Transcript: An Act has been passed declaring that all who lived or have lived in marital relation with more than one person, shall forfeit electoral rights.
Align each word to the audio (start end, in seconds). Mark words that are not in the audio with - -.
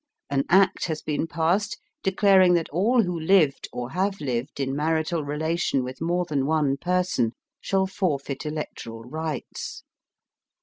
An 0.31 0.45
Act 0.49 0.85
has 0.85 1.03
been 1.03 1.27
passed 1.27 1.77
declaring 2.01 2.55
that 2.55 2.69
all 2.71 3.03
who 3.03 3.19
lived 3.19 3.69
or 3.71 3.91
have 3.91 4.19
lived 4.19 4.59
in 4.59 4.75
marital 4.75 5.23
relation 5.23 5.83
with 5.83 6.01
more 6.01 6.25
than 6.25 6.47
one 6.47 6.75
person, 6.75 7.33
shall 7.61 7.85
forfeit 7.85 8.43
electoral 8.43 9.03
rights. 9.03 9.83